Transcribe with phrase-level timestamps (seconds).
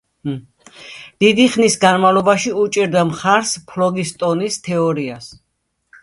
[1.23, 5.29] დიდი ხნის განმავლობაში უჭერდა მხარს ფლოგისტონის თეორიას.